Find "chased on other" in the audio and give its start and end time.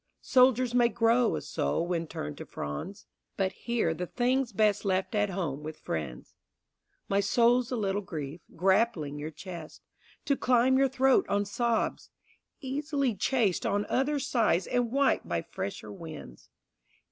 13.13-14.17